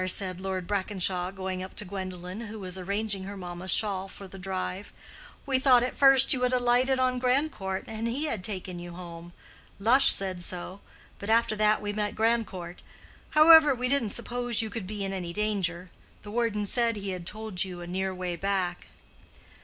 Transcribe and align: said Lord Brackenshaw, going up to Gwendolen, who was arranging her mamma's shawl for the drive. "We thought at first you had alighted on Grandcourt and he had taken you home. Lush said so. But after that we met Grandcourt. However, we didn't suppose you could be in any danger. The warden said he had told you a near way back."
said 0.07 0.41
Lord 0.41 0.65
Brackenshaw, 0.65 1.29
going 1.29 1.61
up 1.61 1.75
to 1.75 1.85
Gwendolen, 1.85 2.47
who 2.47 2.57
was 2.59 2.75
arranging 2.75 3.25
her 3.25 3.37
mamma's 3.37 3.69
shawl 3.69 4.07
for 4.07 4.27
the 4.27 4.39
drive. 4.39 4.91
"We 5.45 5.59
thought 5.59 5.83
at 5.83 5.95
first 5.95 6.33
you 6.33 6.41
had 6.41 6.51
alighted 6.53 6.99
on 6.99 7.19
Grandcourt 7.19 7.83
and 7.87 8.07
he 8.07 8.25
had 8.25 8.43
taken 8.43 8.79
you 8.79 8.93
home. 8.93 9.31
Lush 9.77 10.11
said 10.11 10.41
so. 10.41 10.79
But 11.19 11.29
after 11.29 11.55
that 11.55 11.83
we 11.83 11.93
met 11.93 12.15
Grandcourt. 12.15 12.81
However, 13.37 13.75
we 13.75 13.89
didn't 13.89 14.09
suppose 14.09 14.59
you 14.59 14.71
could 14.71 14.87
be 14.87 15.05
in 15.05 15.13
any 15.13 15.33
danger. 15.33 15.91
The 16.23 16.31
warden 16.31 16.65
said 16.65 16.95
he 16.95 17.11
had 17.11 17.27
told 17.27 17.63
you 17.63 17.81
a 17.81 17.85
near 17.85 18.11
way 18.11 18.35
back." 18.35 18.87